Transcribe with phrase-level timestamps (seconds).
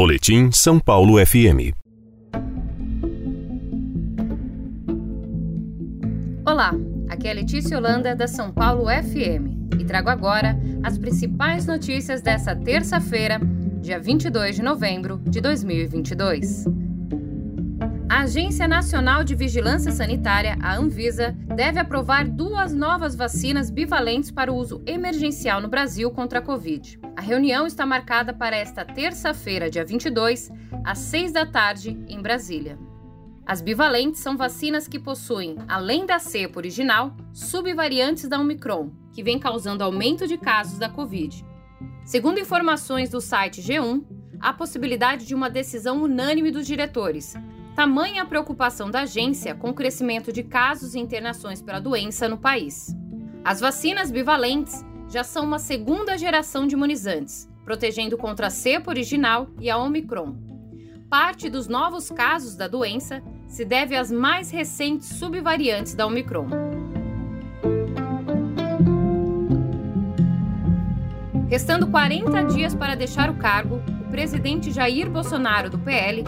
[0.00, 1.76] Boletim São Paulo FM.
[6.42, 6.72] Olá,
[7.10, 12.56] aqui é Letícia Holanda da São Paulo FM e trago agora as principais notícias dessa
[12.56, 13.38] terça-feira,
[13.82, 16.64] dia 22 de novembro de 2022.
[18.20, 24.52] A Agência Nacional de Vigilância Sanitária, a Anvisa, deve aprovar duas novas vacinas bivalentes para
[24.52, 27.00] o uso emergencial no Brasil contra a Covid.
[27.16, 30.50] A reunião está marcada para esta terça-feira, dia 22,
[30.84, 32.78] às 6 da tarde, em Brasília.
[33.46, 39.38] As bivalentes são vacinas que possuem, além da cepa original, subvariantes da Omicron, que vem
[39.38, 41.42] causando aumento de casos da Covid.
[42.04, 44.04] Segundo informações do site G1,
[44.38, 47.34] há possibilidade de uma decisão unânime dos diretores,
[47.80, 52.36] Tamanha a preocupação da agência com o crescimento de casos e internações pela doença no
[52.36, 52.94] país.
[53.42, 59.48] As vacinas bivalentes já são uma segunda geração de imunizantes, protegendo contra a cepa original
[59.58, 60.36] e a Omicron.
[61.08, 66.48] Parte dos novos casos da doença se deve às mais recentes subvariantes da Omicron.
[71.48, 76.24] Restando 40 dias para deixar o cargo, o presidente Jair Bolsonaro, do PL,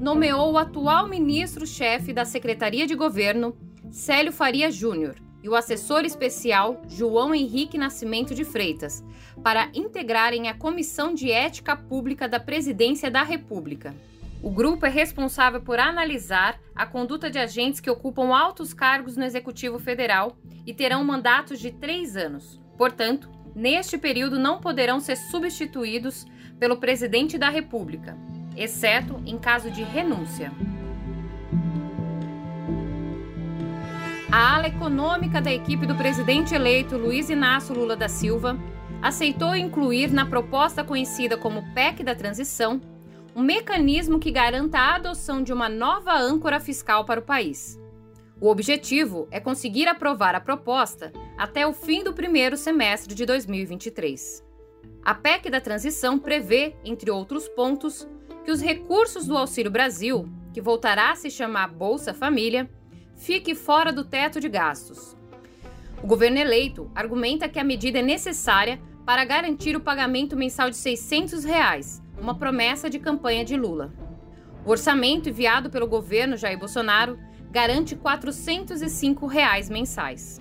[0.00, 3.56] nomeou o atual ministro-chefe da Secretaria de Governo,
[3.90, 9.04] Célio Faria Júnior, e o assessor especial João Henrique Nascimento de Freitas,
[9.42, 13.94] para integrarem a Comissão de Ética Pública da Presidência da República.
[14.42, 19.24] O grupo é responsável por analisar a conduta de agentes que ocupam altos cargos no
[19.24, 22.60] Executivo Federal e terão mandatos de três anos.
[22.76, 26.26] Portanto, neste período não poderão ser substituídos
[26.58, 28.16] pelo presidente da República,
[28.56, 30.52] exceto em caso de renúncia.
[34.30, 38.58] A ala econômica da equipe do presidente eleito Luiz Inácio Lula da Silva
[39.00, 42.80] aceitou incluir na proposta conhecida como PEC da Transição
[43.34, 47.78] um mecanismo que garanta a adoção de uma nova âncora fiscal para o país.
[48.40, 54.45] O objetivo é conseguir aprovar a proposta até o fim do primeiro semestre de 2023.
[55.04, 58.08] A PEC da transição prevê, entre outros pontos,
[58.44, 62.68] que os recursos do Auxílio Brasil, que voltará a se chamar Bolsa Família,
[63.16, 65.16] fique fora do teto de gastos.
[66.02, 70.76] O governo eleito argumenta que a medida é necessária para garantir o pagamento mensal de
[70.76, 73.92] 600 reais, uma promessa de campanha de Lula.
[74.64, 77.18] O orçamento enviado pelo governo Jair Bolsonaro
[77.50, 80.40] garante 405 reais mensais.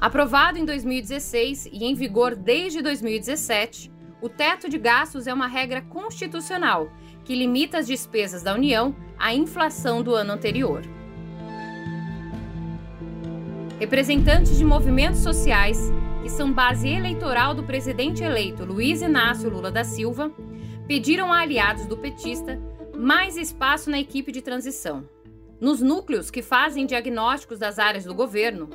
[0.00, 3.90] Aprovado em 2016 e em vigor desde 2017,
[4.22, 6.88] o teto de gastos é uma regra constitucional
[7.24, 10.82] que limita as despesas da União à inflação do ano anterior.
[13.80, 15.92] Representantes de movimentos sociais,
[16.22, 20.32] que são base eleitoral do presidente eleito Luiz Inácio Lula da Silva,
[20.86, 22.60] pediram a aliados do petista
[22.96, 25.08] mais espaço na equipe de transição.
[25.60, 28.70] Nos núcleos que fazem diagnósticos das áreas do governo,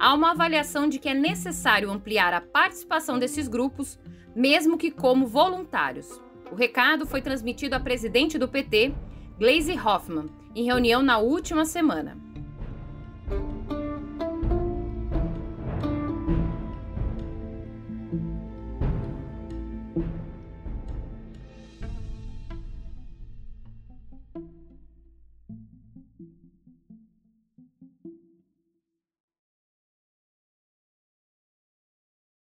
[0.00, 4.00] há uma avaliação de que é necessário ampliar a participação desses grupos,
[4.34, 6.20] mesmo que como voluntários.
[6.50, 8.94] O recado foi transmitido à presidente do PT,
[9.38, 12.29] Gleisi Hoffmann, em reunião na última semana.